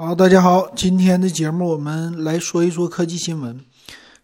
[0.00, 3.58] 好，大家好，今天的节目我们来说一说科技新闻。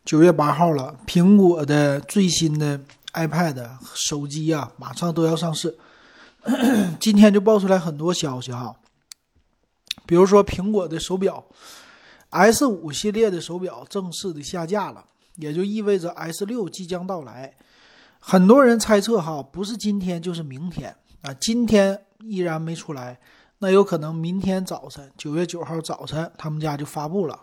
[0.04, 2.78] 九月八号了，苹果的最新的
[3.12, 5.76] iPad 手机啊，马上都要上市。
[7.00, 8.77] 今天就爆出来很多消息哈，
[10.07, 11.45] 比如说苹果的手表
[12.30, 15.04] S 五系列的手表正式的下架了，
[15.34, 17.52] 也就意味着 S 六即将到来。
[18.20, 23.18] 很多人猜测哈，不是今天就是明天啊，今天依然没出来。
[23.64, 27.40] 那有可能明天早晨，九月九号早晨，他们家就发布了，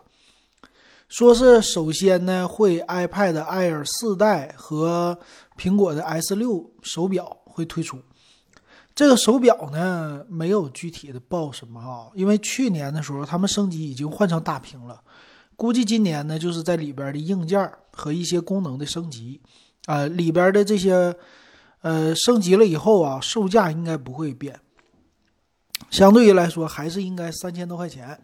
[1.08, 5.18] 说是首先呢会 iPad Air 四代和
[5.58, 7.98] 苹果的 S 六手表会推出。
[8.94, 15.02] 这个手表呢没有具体的报什么啊，因为去年的时候他们升级已经换成大屏了，
[15.56, 19.40] 估计今年呢就是在里边的硬件和一些功能的升级，
[19.86, 21.12] 啊里边的这些
[21.80, 24.60] 呃升级了以后啊，售价应该不会变。
[25.90, 28.18] 相对于来说，还是应该三千多块钱，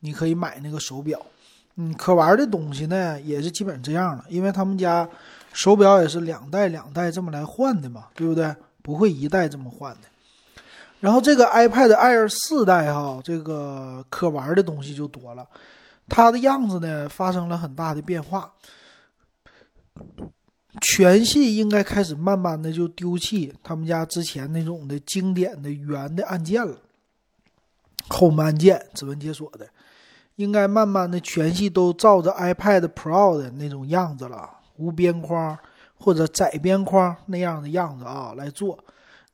[0.00, 1.20] 你可以买那个手表。
[1.76, 5.08] 嗯，可玩的东西呢，也是基本这样了，因为他们家
[5.52, 8.54] 手表也是两代两代这么来换的嘛，对不对？
[8.82, 10.00] 不会一代这么换的。
[10.98, 15.46] 然后这个 iPad Air 四代哈，这个可玩的东西就多了，
[16.08, 18.52] 它的样子呢发生了很大的变化，
[20.82, 26.76] 全系应该开始慢慢的就丢弃他们家之前那种的经典的圆的按键了。
[28.10, 29.66] Home 按键、指纹解锁的，
[30.36, 35.58] 应该慢慢的全系都照着 iPad Pro 的那种样子了，无边框
[35.98, 38.78] 或者窄边框那样的样子啊来做。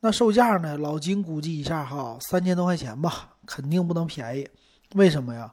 [0.01, 0.77] 那售价呢？
[0.79, 4.49] 老金估计一下哈，三千多块钱吧，肯定不能便宜。
[4.95, 5.51] 为什么呀？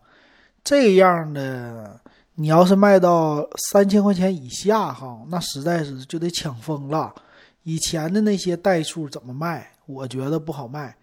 [0.63, 1.99] 这样的
[2.35, 7.13] 你要是卖到三千块钱以下哈，那实在是就得抢疯了。
[7.63, 9.71] 以前的那些代数怎么卖？
[9.85, 10.95] 我觉得不好卖。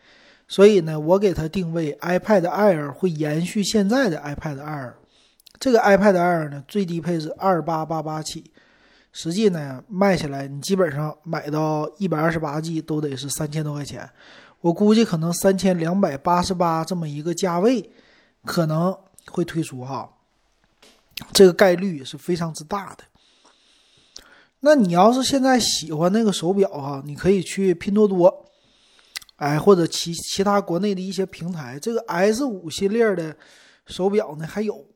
[0.51, 4.95] 所以呢，我给它定位 iPad Air 会延续现在的 iPad Air，
[5.61, 8.51] 这个 iPad Air 呢最低配是二八八八起，
[9.13, 14.11] 实际呢卖下来你基本上买到一百二十八 G 都得是三千多块钱，
[14.61, 17.89] 我估计可能三千两百八十八这么一个价位
[18.45, 20.11] 可能会推出哈，
[21.33, 23.05] 这个概率是非常之大的。
[24.59, 28.47] 那你要是现在喜欢那个手表哈，你可以去拼多多。
[29.41, 33.35] 哎，或者其其他国内的一些平台，这个 S 五系列的
[33.87, 34.87] 手表呢还有，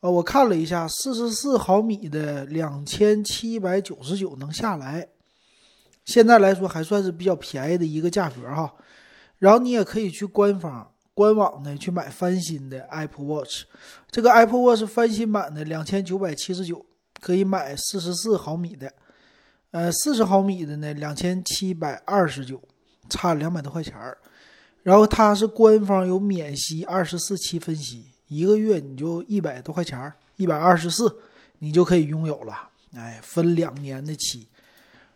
[0.00, 5.06] 呃，我看了一下，四十四毫米的两千七百九十九能下来，
[6.06, 8.74] 现在来说还算是比较便宜的一个价格哈。
[9.38, 13.64] 然后你也可以去官方官网呢去买翻新的 Apple Watch，
[14.10, 16.86] 这个 Apple Watch 翻新版的两千九百七十九
[17.20, 18.90] 可以买四十四毫米的，
[19.72, 22.58] 呃，四十毫米的呢两千七百二十九。
[23.08, 24.16] 差两百多块钱儿，
[24.82, 31.18] 然后它是官方有免息二十四期分析，一个月你就一百多块钱儿，一百二十四，
[31.58, 32.68] 你就可以拥有了。
[32.94, 34.48] 哎，分两年的期。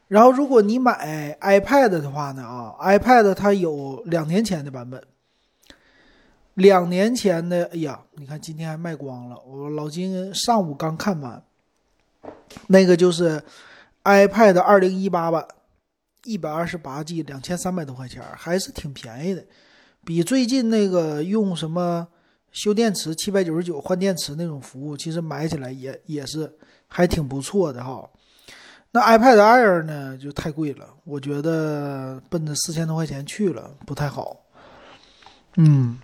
[0.08, 5.00] 然后如果你买 iPad 的话呢，啊，iPad 它有两年前的版本，
[6.54, 9.38] 两年前的，哎呀，你看今天还卖光了。
[9.46, 11.40] 我老金上午刚看完，
[12.66, 13.40] 那个就是
[14.02, 15.46] iPad 二零一八版。
[16.24, 19.44] 一百二十八 G，两千三百多块钱，还是挺便宜的，
[20.04, 22.06] 比最近那个用什么
[22.52, 26.52] 修电池七百九十九换电池那种服务，其实买起来也也是
[26.88, 28.08] 还挺不错的哈。
[28.92, 34.36] 那 iPad Air 呢，就太贵了，我觉得奔着四千多块钱去了，不太好。
[35.56, 35.96] 嗯，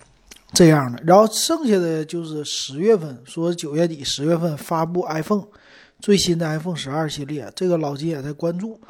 [0.52, 5.44] 这样的，然后剩下的就是十月份，说九月底十月份发布 iPhone
[5.98, 8.80] 最新的 iPhone 十二系列，这个老金也在关注。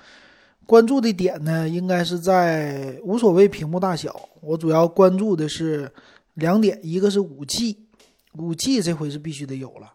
[0.66, 5.88] 关注的点呢，应该是在无所谓屏幕大小，我主要关注的是
[6.34, 7.86] 两点，一个是五 G，
[8.32, 9.92] 五 G 这回是必须得有了。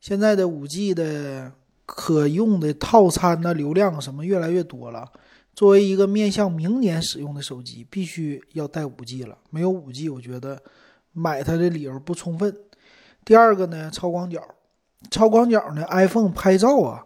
[0.00, 1.52] 现在的五 G 的
[1.84, 5.12] 可用的套餐呢，流量什么越来越多了。
[5.54, 9.36] 作为一个面向明年使用的手机，必须要带五 G 了。
[9.50, 10.58] 没有五 G，我觉得
[11.12, 12.56] 买它的理由不充分。
[13.26, 14.42] 第二个呢，超广角，
[15.10, 17.04] 超广角呢，iPhone 拍照啊。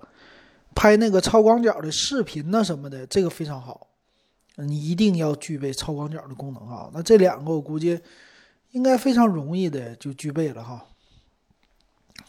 [0.75, 3.87] 拍那个超广角的视频呐什么的，这个非常好，
[4.57, 6.91] 你一定要具备超广角的功能啊。
[6.93, 8.01] 那这两个我估计
[8.71, 10.85] 应该非常容易的就具备了哈。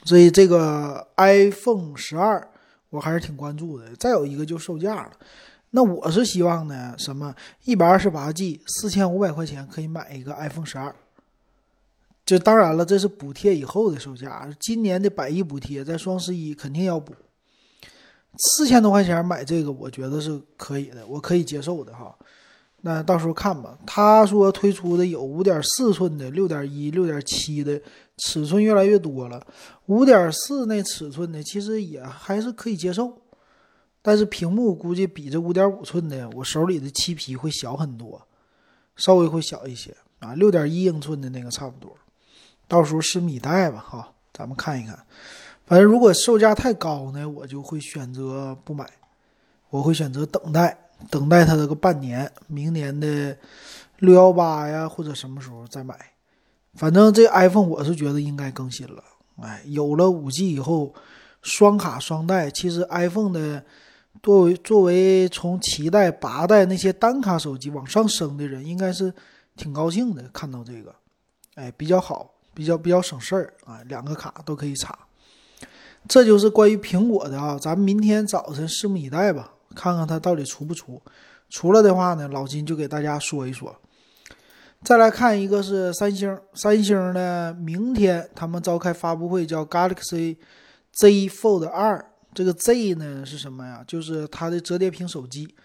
[0.06, 2.50] 所以这个 iPhone 十二
[2.90, 3.95] 我还是挺关注的。
[3.95, 5.12] 再有一个就售价了，
[5.72, 10.94] 那我是希望呢什么一百二十八 G 四千五百块钱可以买一个 iPhone 十二。
[12.25, 17.13] 这当然了，这是补贴以后的售价，今年的百亿补贴在双十一肯定要补。
[18.38, 22.15] 四千多块钱买这个，我觉得是可以的，我可以接受的哈。
[22.81, 23.77] 那到时候看吧。
[23.85, 27.80] 他说推出的有五点四寸的、六点一、六点七的，
[28.18, 29.45] 尺寸越来越多了。
[29.85, 33.21] 五点四那尺寸的其实也还是可以接受，
[34.01, 38.27] 但是屏幕估计比这五点五寸的我手里的漆皮会小很多，
[38.95, 40.33] 稍微会小一些啊。
[40.33, 41.95] 六点一英寸的那个差不多，
[42.68, 43.79] 到时候拭目以待吧。
[43.79, 45.06] 哈，咱们看一看。
[45.74, 48.88] 反正如果售价太高呢，我就会选择不买，
[49.72, 50.78] 我会选择等待，
[51.10, 53.36] 等待它这个半年，明年的
[53.98, 55.98] 六幺八呀，或者什么时候再买。
[56.75, 59.04] 反正这 iPhone 我是觉得应该更新了，
[59.42, 60.94] 哎，有了五 G 以后，
[61.42, 63.66] 双卡双待，其实 iPhone 的
[64.22, 69.12] 作为作为从七代八代那些单卡手机往上升的人，应该是
[69.56, 70.94] 挺高兴的，看到这个，
[71.56, 74.96] 哎，比较好，比较比较省事儿啊，两个卡都可以插。
[76.07, 81.01] 这就是关于苹果的啊，咱们明天早晨拭目以待吧，看看它到底出不出。
[81.50, 83.75] 出了的话呢，老金就给大家说一说。
[84.83, 90.35] 再来看一个是三星，三星呢，明天他们召开发布会，叫 Galaxy
[90.91, 92.05] Z Fold 二。
[92.33, 93.83] 这个 Z 呢是什么呀？
[93.88, 95.55] 就是它的折叠屏手机。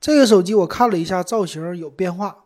[0.00, 2.36] 这个手机我看了一下，造型有变化。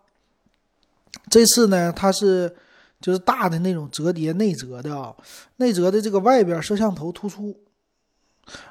[1.30, 2.54] 这次呢，它是。
[3.00, 5.16] 就是大的那种折叠内折的啊，
[5.56, 7.56] 内折的这个外边摄像头突出，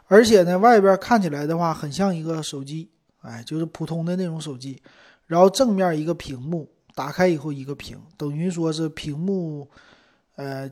[0.07, 2.89] 而且呢，外边看起来的话很像一个手机，
[3.21, 4.81] 哎，就是普通的那种手机。
[5.25, 9.69] 然后正面一个屏幕，打开以后一个屏，等于说是屏幕，
[10.35, 10.69] 呃，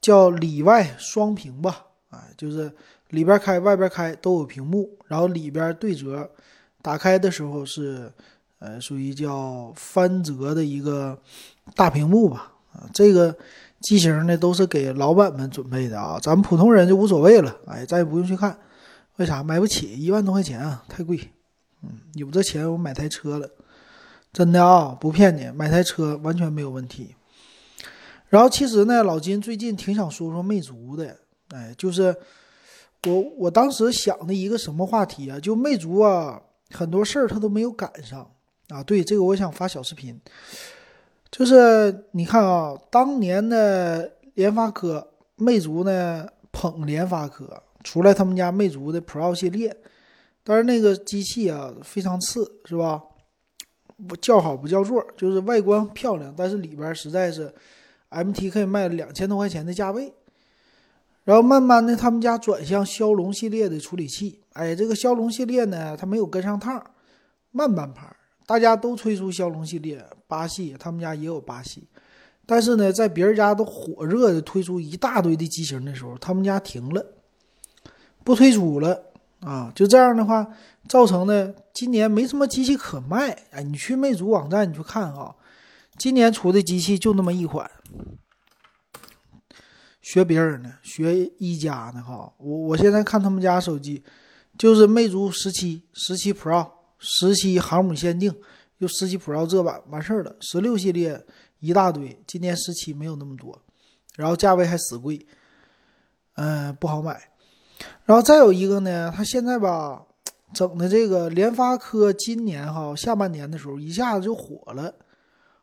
[0.00, 2.72] 叫里外双屏吧，哎，就是
[3.10, 6.30] 里边开外边开都有屏幕，然后里边对折，
[6.82, 8.12] 打开的时候是，
[8.58, 11.20] 呃，属于叫翻折的一个
[11.74, 12.52] 大屏幕吧。
[12.92, 13.36] 这个
[13.80, 17.56] 机型呢，都是给老板们准备的啊，咱们普通人就无所谓了。
[17.66, 18.58] 哎，咱也不用去看，
[19.16, 20.02] 为啥买不起？
[20.02, 21.18] 一万多块钱啊，太贵。
[21.82, 23.48] 嗯，有这钱我买台车了，
[24.32, 27.14] 真的啊，不骗你，买台车完全没有问题。
[28.28, 31.16] 然后其实呢，老金最近挺想说说魅族的，
[31.50, 32.16] 哎，就是
[33.06, 35.38] 我我当时想的一个什么话题啊？
[35.38, 36.40] 就魅族啊，
[36.70, 38.28] 很多事儿他都没有赶上
[38.68, 38.82] 啊。
[38.82, 40.18] 对这个，我想发小视频。
[41.36, 49.76] 就是你看啊，当年的联发科、魅族呢捧联发科，出来他们家魅族的 Pro 系列，
[50.42, 53.02] 但是那个机器啊非常次，是吧？
[54.08, 57.54] 不叫好不叫座，就是外观漂亮，但是里边实在是
[58.08, 60.14] MT 可以卖两千多块钱的价位。
[61.24, 66.82] 然后慢慢的他们家转向骁龙系列的处理器，哎，这个骁龙系列呢，它没有跟上趟，
[67.50, 68.10] 慢半拍。
[68.46, 71.88] 大家都推出骁龙系列，八系他们家也有八系，
[72.46, 77.04] 但是呢，在别人家都火热的推出一大堆的机型的时候，他们家停了，
[78.22, 79.02] 不推出了
[79.40, 79.72] 啊！
[79.74, 80.46] 就这样的话，
[80.88, 83.30] 造成呢今年没什么机器可卖。
[83.50, 85.34] 哎，你去魅族网站你去看啊，
[85.98, 87.68] 今年出的机器就那么一款，
[90.00, 92.32] 学别人呢，学一加呢哈。
[92.38, 94.04] 我我现在看他们家手机，
[94.56, 96.75] 就是魅族十七、十七 Pro。
[96.98, 98.34] 十七航母限定，
[98.80, 100.34] 就十七 Pro 这版完事儿了。
[100.40, 101.24] 十六系列
[101.60, 103.60] 一大堆，今年十七没有那么多，
[104.16, 105.26] 然后价位还死贵，
[106.34, 107.30] 嗯，不好买。
[108.04, 110.02] 然后再有一个呢，它现在吧，
[110.54, 114.94] 整的这个联发科今年哈下半年的时候一下子就火了，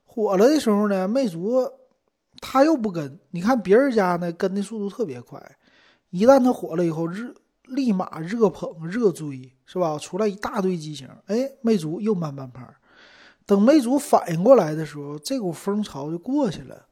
[0.05, 1.67] 火了的时候呢，魅族
[2.39, 5.41] 它又不跟，你看别人家呢跟的速度特别快，
[6.11, 7.33] 一旦它火了以后日。
[7.65, 9.97] 立马热捧热追是吧？
[9.97, 12.67] 出来一大堆机型，哎，魅族又慢半拍。
[13.45, 16.85] 等魅族反应过来的时候，这股风潮就过去了。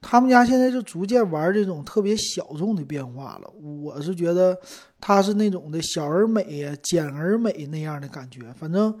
[0.00, 3.50] 他们家现在就逐渐玩这种特别小众的变化了。
[3.50, 4.58] 我是觉得
[5.00, 8.52] 它是那种的小而美、简而美那样的感觉。
[8.52, 8.94] 反正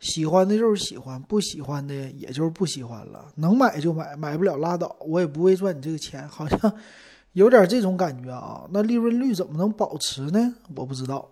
[0.00, 3.26] 喜欢的就是喜欢，不喜欢的也就是不喜欢了。
[3.36, 6.28] 能买就买，买不了拉倒，我也不会赚你这个钱。
[6.28, 6.74] 好像。
[7.32, 10.54] 有点这种感觉啊，那利润率怎么能保持呢？
[10.74, 11.28] 我不知道。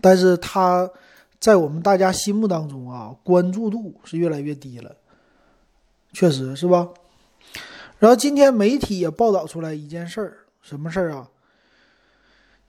[0.00, 0.90] 但是它
[1.38, 4.96] 在我们大家心目当中啊，关注度是越来越低了，
[6.12, 6.88] 确实是吧？
[7.98, 11.30] 然后今天媒体也报道出来一件事儿，什么事儿啊？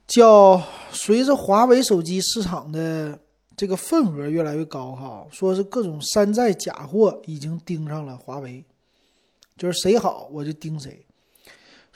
[0.05, 3.17] 叫随着华为手机市场的
[3.55, 8.63] 这个份额越来越高，哈，说是各种山寨假货已经盯上了华为，
[9.57, 11.05] 就是谁好我就盯谁。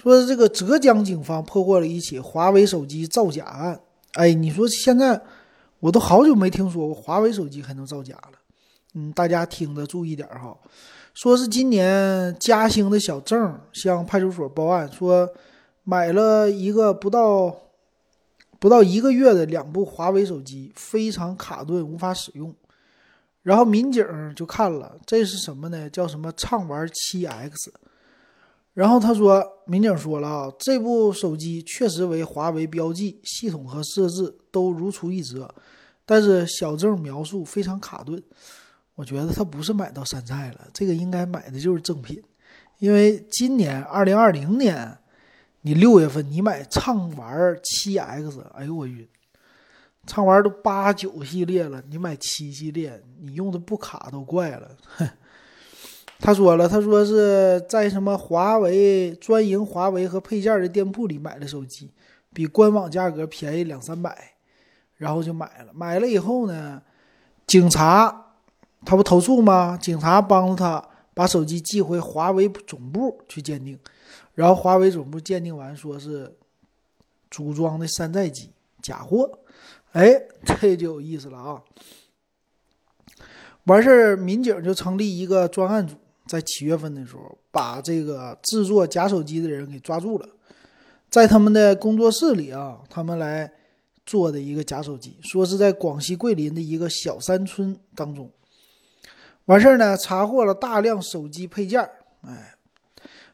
[0.01, 3.79] 说这个浙江警方破获了一起华为手机造假案。
[4.13, 5.21] 哎，你说现在
[5.79, 8.31] 我都好久没听说过华为手机还能造假了。
[8.95, 10.57] 嗯，大家听着注意点哈。
[11.13, 15.29] 说是今年嘉兴的小郑向派出所报案，说
[15.83, 17.55] 买了一个不到
[18.57, 22.51] 不到一个月的两部华为手机，非常卡顿，无法使用。
[23.43, 24.03] 然后民警
[24.35, 25.87] 就看了，这是什么呢？
[25.91, 27.71] 叫什么畅玩七 X。
[28.73, 35.53] 然后他说，民警说了啊，这部手机确实为华为标记，系统和设置都如出一辙，
[36.05, 38.21] 但是小郑描述非常卡顿。
[38.95, 42.21] 我觉得他不是买到山寨了，这个应该买的就是正品，
[42.79, 44.97] 因为今年二零二零年，
[45.61, 49.07] 你六月份你买畅玩七 X，哎呦我晕！
[50.07, 54.77] 畅玩都八九系列了，你买七系列，你用的不卡都怪了。
[54.97, 55.09] 哼
[56.21, 61.89] 他说了，他说是在什么华为专营华为和配件的店铺里买的手机，
[62.31, 64.33] 比官网价格便宜两三百，
[64.97, 65.71] 然后就买了。
[65.73, 66.79] 买了以后呢，
[67.47, 68.33] 警察
[68.85, 69.75] 他不投诉吗？
[69.81, 73.79] 警察帮着他把手机寄回华为总部去鉴定，
[74.35, 76.37] 然后华为总部鉴定完说是
[77.31, 79.39] 组装的山寨机，假货。
[79.93, 81.61] 哎，这就有意思了啊！
[83.65, 85.95] 完事儿，民警就成立一个专案组。
[86.31, 90.25] 在七月份的时候，把这个制作假手机的人给抓住了，
[91.09, 93.51] 在他们的工作室里啊，他们来
[94.05, 98.31] 做的一个假手机，说是在广西桂林的一个小山村当中，
[99.47, 101.81] 完事儿呢，查获了大量手机配件
[102.21, 102.55] 哎，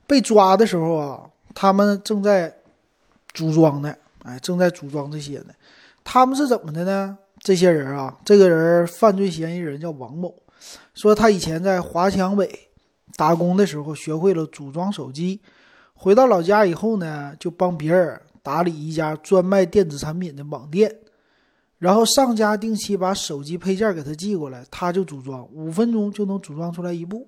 [0.07, 2.51] 被抓的时候啊，他们正在
[3.31, 5.53] 组装呢，哎，正在组装这些呢。
[6.03, 7.15] 他们是怎么的呢？
[7.41, 10.33] 这些人啊，这个人犯罪嫌疑人叫王某，
[10.95, 12.66] 说他以前在华强北。
[13.17, 15.41] 打工的时候学会了组装手机，
[15.95, 20.95] 回到老家以后呢，就帮别人打理一家专卖电子产品的网店，
[21.79, 27.27] 然后上家定期把手机配件给他寄过来，他就组装，五分钟就能组装出来一部。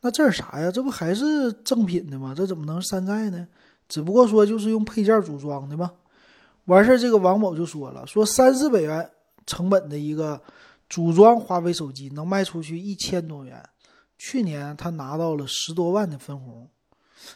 [0.00, 0.70] 那这是啥呀？
[0.70, 2.32] 这不还是正品的吗？
[2.36, 3.48] 这怎么能山寨呢？
[3.88, 5.90] 只不过说就是用配件组装的嘛。
[6.66, 9.10] 完事儿，这个王某就说了，说三四百元
[9.44, 10.40] 成本的一个
[10.88, 13.60] 组装华为手机能卖出去一千多元。
[14.18, 16.68] 去年他拿到了十多万的分红，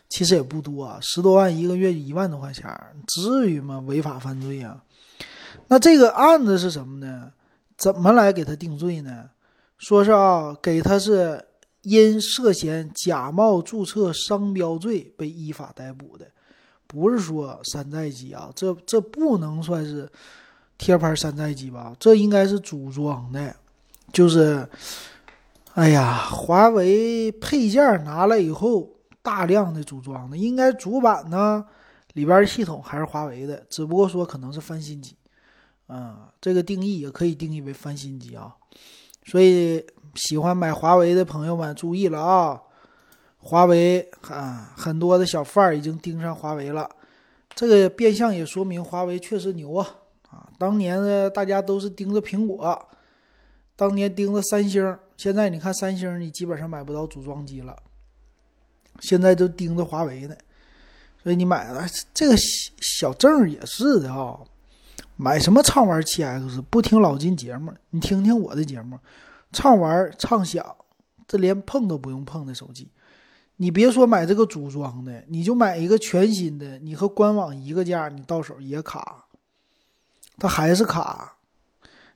[0.08, 2.64] 其实也不多，十多万一个月一万多块钱，
[3.06, 3.78] 至于吗？
[3.86, 4.82] 违法犯罪呀！
[5.68, 7.32] 那这个案子是什么呢？
[7.76, 9.30] 怎么来给他定罪呢？
[9.78, 11.44] 说是啊，给他是
[11.82, 16.26] 因涉嫌假冒注册商标罪被依法逮捕的，
[16.86, 20.10] 不是说山寨机啊，这这不能算是
[20.78, 21.94] 贴牌山寨机吧？
[22.00, 23.54] 这应该是组装的，
[24.12, 24.66] 就是。
[25.74, 28.88] 哎呀，华为配件拿来以后，
[29.22, 31.64] 大量的组装的，应该主板呢
[32.14, 35.14] 里边系统还是华为的，只不过说可能是翻新机，
[35.86, 38.52] 啊，这个定义也可以定义为翻新机啊。
[39.24, 39.84] 所以
[40.16, 42.60] 喜欢买华为的朋友们注意了啊，
[43.38, 46.90] 华为啊，很多的小贩已经盯上华为了，
[47.54, 49.88] 这个变相也说明华为确实牛啊
[50.30, 50.48] 啊！
[50.58, 52.88] 当年呢，大家都是盯着苹果，
[53.76, 54.98] 当年盯着三星。
[55.20, 57.76] 现在你看三星，你基本上买不到组装机了。
[59.00, 60.34] 现在都盯着华为呢，
[61.22, 62.34] 所以你买了这个
[62.80, 64.40] 小郑也是的啊。
[65.16, 68.98] 买什么畅玩七 X，不听老金节目，你听听我的节目，
[69.52, 70.74] 畅玩畅享，
[71.28, 72.88] 这连碰都不用碰的手机。
[73.56, 79.26] 你别说买这个组装的，你就买一个全新的，你和官网一个价，你到手也卡，
[80.38, 81.36] 它还是卡，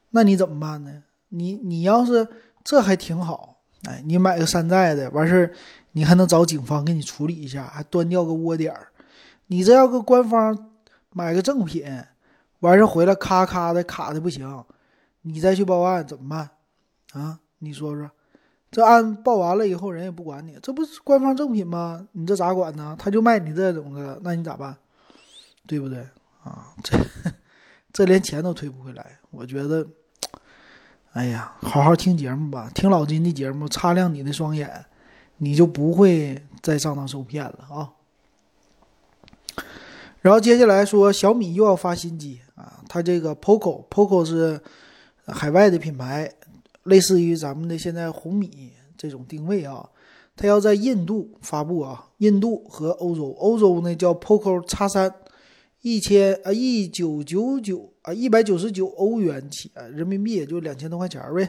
[0.08, 1.02] 那你怎么办呢？
[1.28, 2.26] 你你要是。
[2.64, 5.52] 这还挺好，哎，你买个山寨的，完事儿
[5.92, 8.88] 你还能找警方给你处理一下，还端掉个窝点儿。
[9.48, 10.72] 你这要搁官方
[11.10, 11.84] 买个正品，
[12.60, 14.64] 完事儿回来咔咔的卡的不行，
[15.20, 16.50] 你再去报案怎么办？
[17.12, 18.10] 啊，你说说，
[18.70, 22.08] 这案报完了以后人也不管你，这不是官方正品吗？
[22.12, 22.96] 你这咋管呢？
[22.98, 24.74] 他就卖你这种的，那你咋办？
[25.66, 25.98] 对不对？
[26.42, 26.98] 啊，这
[27.92, 29.86] 这连钱都退不回来，我觉得。
[31.14, 34.84] 哎呀，好好听节目吧，听老金的节目，擦亮你的双眼，
[35.36, 37.90] 你就不会再上当受骗了啊。
[40.22, 44.60] 然后接下来说，小米又要发新机啊，它这个 POCO，POCO 是
[45.26, 46.28] 海外的品牌，
[46.82, 49.88] 类似于咱们的现在红米这种定位啊，
[50.34, 55.14] 它要在印度发布啊，印度和欧洲，欧洲呢叫 POCO X 三。
[55.84, 61.46] 一千啊，一九九九啊，一百九十九欧元起啊，人民币也就两千多块钱呗。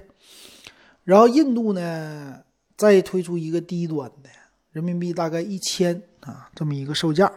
[1.06, 2.42] 然后印度呢，
[2.75, 4.30] 再推出一个低端的，
[4.74, 7.32] 人民币大概一千啊，这么一个售价，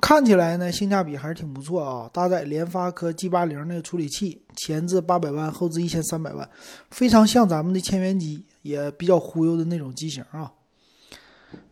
[0.00, 2.08] 看起来呢，性价比还是挺不错啊。
[2.12, 6.48] 搭载联发科 G 八零的处理器，前置八百万，后置一千三百万，
[6.88, 10.52] 非常像咱们的千元机，也比较忽悠的那种机型啊。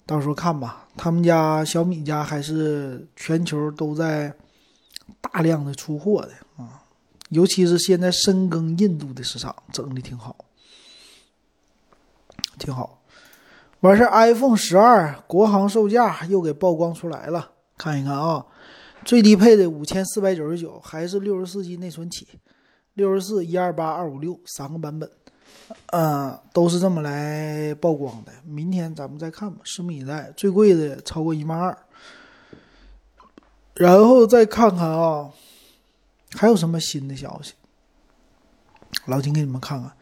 [0.06, 4.34] 到时候看吧，他们家小米家还是全球都在
[5.20, 6.32] 大量的出货的
[6.62, 6.82] 啊，
[7.30, 10.36] 尤其是现在深耕印度的市场，整的挺好。
[12.58, 13.02] 挺好。
[13.80, 18.46] 完事，iPhone 十二国行售价又给曝光出来了，看一看啊，
[19.04, 22.28] 最低配的五千四百九十九，还是六十四 G 内存起，
[22.94, 25.10] 六十四、一二八、二五六三个版本，
[25.86, 28.32] 嗯，都是这么来曝光的。
[28.44, 30.32] 明天咱们再看吧，拭目以待。
[30.36, 31.76] 最贵的超过一万二，
[33.74, 35.30] 然后再看看啊，
[36.32, 37.54] 还有什么新的消息？
[39.06, 39.92] 老金给你们看看，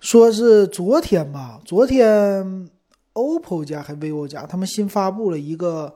[0.00, 2.70] 说是昨天吧，昨天。
[3.14, 5.94] OPPO 家还 vivo 家，他们新发布了一个，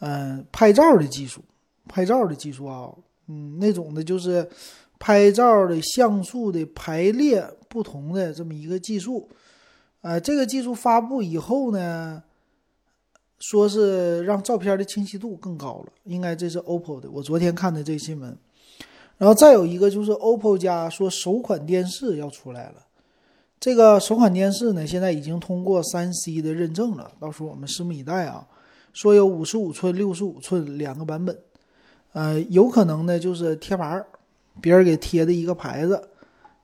[0.00, 1.40] 嗯，拍照的技术，
[1.86, 2.90] 拍照的技术啊，
[3.28, 4.50] 嗯，那种的就是
[5.00, 9.28] 拍照的像素的排列不同的这么一个技术，
[10.02, 12.22] 呃，这个技术发布以后呢，
[13.38, 18.36] 说是让照片的清晰度更高了，应该这是 OPPO 的，我昨天看的这个新闻，
[19.16, 22.86] 然后再有一个就是 OPPO 家说首款电视要出来了。
[23.58, 28.46] 这个首款电视呢，现在已经通过三 C 的认证了，到时候我们拭目以待啊。
[28.92, 31.38] 说有五十五寸、六十五寸两个版本，
[32.12, 34.06] 呃，有可能呢就是贴牌儿，
[34.60, 36.08] 别人给贴的一个牌子，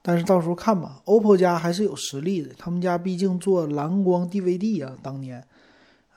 [0.01, 1.03] 但是到时候看吧。
[1.05, 5.45] OPPO 家还是有实力的，他们家毕竟做蓝光 DVD 啊，当年，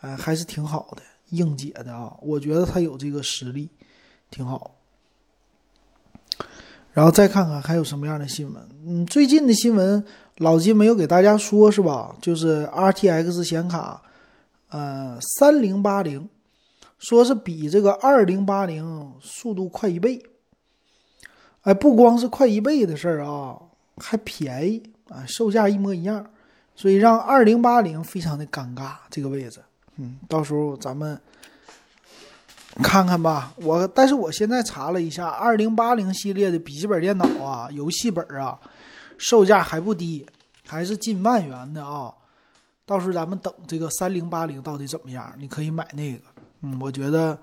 [0.01, 3.69] 哎，还是挺好的，硬解的啊，我觉得他有这个实力，
[4.31, 4.75] 挺好。
[6.91, 10.05] 然后再看看还有什么样的新闻，嗯，最近的新闻。
[10.38, 12.15] 老金没有给大家说，是吧？
[12.21, 14.01] 就是 RTX 显卡，
[14.69, 16.29] 呃，三零八零，
[16.97, 20.23] 说是比这个二零八零速度快一倍。
[21.61, 23.57] 哎，不光是快一倍的事儿啊，
[23.97, 26.25] 还便宜啊，售价一模一样，
[26.75, 29.59] 所以让二零八零非常的尴尬这个位置。
[29.97, 31.19] 嗯，到时候咱们
[32.83, 33.53] 看看吧。
[33.57, 38.59] 我但是我现在查了一下，二零八零系列的笔记本电脑啊，游戏本啊。
[39.21, 40.25] 售价还不低，
[40.65, 42.09] 还是近万元的啊！
[42.85, 46.19] 到时候咱们等这个三零八零到底怎么样，你可以买那个。
[46.61, 47.37] 嗯，我觉得，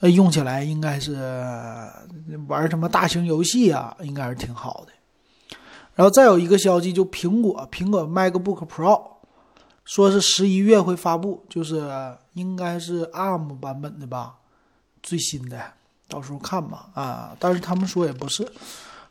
[0.00, 1.12] 呃，用起来应该是
[2.48, 4.92] 玩什么大型游戏啊，应该是挺好的。
[5.94, 9.02] 然后再有一个消息，就苹果苹果 MacBook Pro，
[9.84, 14.36] 说是十一月会发布，就是应该是 ARM 版本的吧，
[15.02, 15.60] 最新的，
[16.08, 17.36] 到时候看吧啊！
[17.38, 18.50] 但是他们说也不是。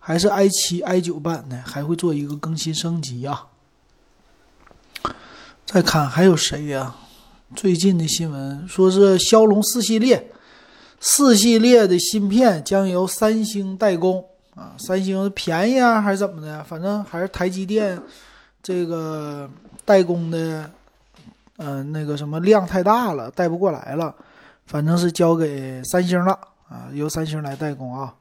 [0.02, 3.48] 还是 i 七、i 九版的，还会做一个更新升级啊。
[5.66, 6.96] 再看还有谁呀？
[7.56, 10.32] 最近的新闻说是骁龙四系列，
[11.00, 14.24] 四系列的芯片将由三星代工
[14.56, 14.76] 啊。
[14.78, 16.64] 三星便宜啊，还是怎么的？
[16.64, 18.00] 反正还是台积电
[18.62, 19.50] 这个
[19.86, 20.70] 代工的，
[21.58, 24.14] 嗯，那个什么量太大了，带不过来了。
[24.66, 26.32] 反正是交给三星了
[26.68, 28.14] 啊，由三星来代工啊。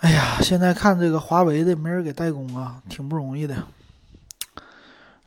[0.00, 3.56] 哎呀，现在看这个华为的没人给代工啊，挺不容易的。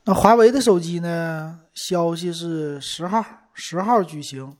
[0.03, 1.59] 那华为的手机呢？
[1.73, 4.55] 消息是十号，十号举行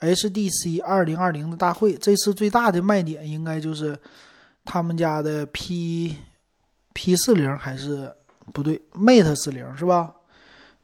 [0.00, 1.94] HDC 二零二零的大会。
[1.94, 3.98] 这次最大的卖点应该就是
[4.64, 6.16] 他们家的 P
[6.92, 8.12] P 四零还是
[8.52, 10.14] 不对，Mate 四零是吧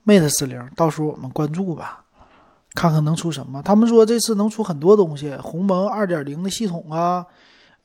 [0.07, 2.05] ？Mate 四零，到时候我们关注吧，
[2.75, 3.63] 看看能出什么。
[3.63, 7.27] 他们说这次能出很多东西，鸿蒙二点零的系统啊。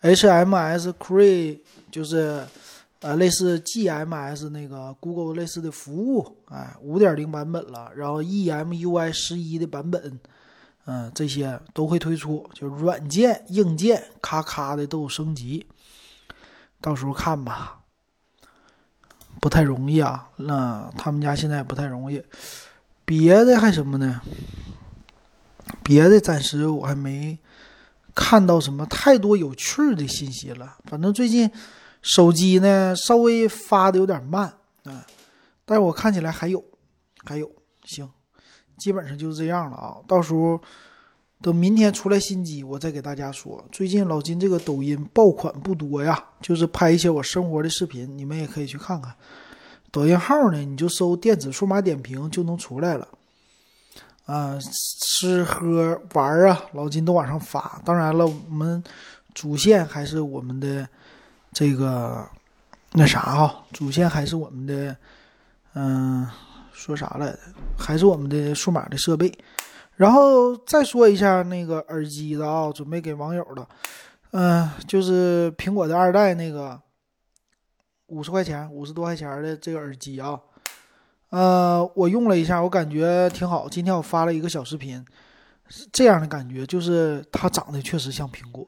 [0.01, 1.59] HMS Cree
[1.89, 2.43] 就是，
[2.99, 10.19] 呃，类似 GMS 那个 Google 类似的服务，哎，五点零版本了，然后 EMUI 十一的版本，
[10.85, 15.65] 嗯，这些都会推出，就软件、硬件咔咔的都有升级，
[16.79, 17.81] 到时候看吧，
[19.39, 22.23] 不太容易啊，那他们家现在不太容易，
[23.03, 24.21] 别的还什么呢？
[25.83, 27.37] 别的暂时我还没。
[28.17, 30.77] 看到什么太多有趣的信息了？
[30.85, 31.51] 反正最近
[32.01, 34.45] 手机呢稍微发的有点慢
[34.85, 35.05] 啊，
[35.65, 36.63] 但是我看起来还有，
[37.25, 37.51] 还有
[37.83, 38.09] 行，
[38.77, 39.97] 基本上就是这样了啊。
[40.07, 40.59] 到时候
[41.41, 43.63] 等明天出来新机，我再给大家说。
[43.71, 49.13] 最近老金这个抖音爆款不多呀，就是拍一些我生活的视频，你们也可以去看看。
[49.91, 53.07] 抖音号呢，你就搜“电子数码点评”就能出来了。
[54.25, 57.79] 啊，吃喝玩啊，老金都往上发。
[57.85, 58.83] 当然了，我们
[59.33, 60.87] 主线还是我们的
[61.53, 62.27] 这个
[62.93, 64.97] 那啥啊，主线还是我们的，
[65.75, 66.27] 嗯，
[66.75, 67.39] 说啥来着？
[67.77, 69.33] 还是我们的数码的设备。
[69.95, 73.65] 然后再说一下那个耳机的啊，准备给网友的，
[74.31, 76.77] 嗯，就是苹果的二代那个
[78.07, 80.37] 五十块钱、五十多块钱的这个耳机啊。
[81.29, 83.69] 呃，我用了一下，我感觉挺好。
[83.69, 85.03] 今天我发了一个小视频，
[85.93, 88.67] 这样的感觉就是它长得确实像苹果，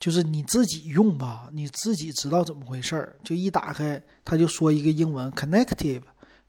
[0.00, 3.16] 就是你自己用吧，你自己知道怎么回事儿。
[3.22, 6.02] 就一打开，它就说一个英文 “connective”，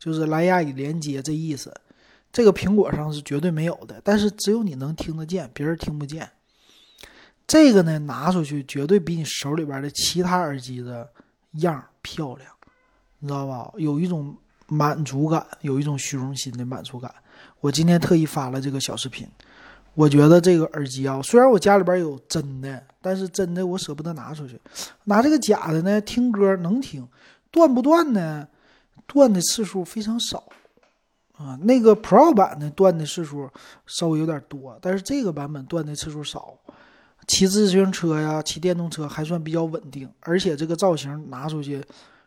[0.03, 1.73] 就是蓝牙与连接这意思。
[2.33, 6.29] 这个苹果上是绝对没有的，但是只有你能听得见，别人听不见。
[7.47, 11.09] 这个呢，拿出去绝对比你手里边的其他耳机的
[11.61, 12.49] 样漂亮，
[13.19, 13.71] 你知道吧？
[13.77, 14.35] 有一种
[14.67, 17.09] 满足感，有一种虚荣心的满足感。
[17.61, 19.25] 我今天特意发了这个小视频。
[19.93, 24.59] 我觉得这个耳机啊，虽然我家里边有真的，但是真的我舍不得拿出去，
[25.03, 27.07] 拿这个假的呢，听歌能听，
[27.51, 28.47] 断不断呢？
[29.13, 30.43] 断的次数非常少。
[31.37, 33.49] 啊，那个 Pro 版的断的次数
[33.85, 36.57] 稍微有点多，但是这个版本断的次数少。
[37.27, 41.81] 骑自行车呀，骑电动车还算比较稳定，而且这个造型拿出去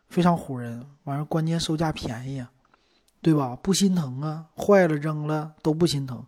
[0.09, 0.83] 非常唬人。
[1.03, 2.43] 完了，关键售价便宜，
[3.21, 3.55] 对吧？
[3.61, 6.25] 不心疼啊，坏了扔了都不心疼。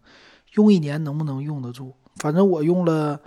[0.53, 1.93] 用一年能不能用得住？
[2.17, 3.19] 反正我用了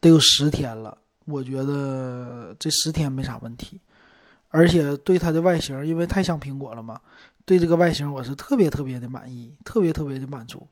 [0.00, 3.80] 得有十天了，我觉得这十天没啥问题。
[4.48, 7.00] 而且对它的外形，因为太像苹果了嘛。
[7.44, 10.66] 对这个外形我是特别特别的满意，特别特别的满足。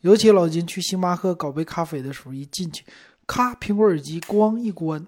[0.00, 2.84] 尤其老金去星巴克搞杯咖啡的时候，一进去，
[3.26, 5.06] 咔，苹果耳机咣一关，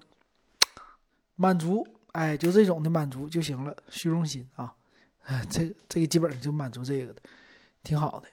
[1.36, 3.76] 满足，哎，就这种的满足就行了。
[3.88, 4.72] 虚荣心啊，
[5.24, 7.22] 哎，这这个基本上就满足这个的，
[7.84, 8.26] 挺好的。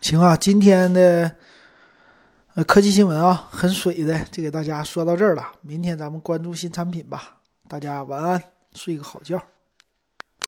[0.00, 1.34] 行啊，今天的
[2.66, 5.52] 科技新闻啊，很水的，就给大家说到这儿了。
[5.60, 7.40] 明天咱们关注新产品吧。
[7.68, 8.42] 大家晚安，
[8.74, 9.53] 睡个好觉。